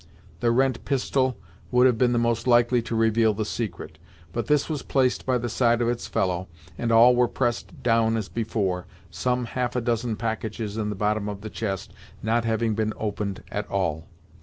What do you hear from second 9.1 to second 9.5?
some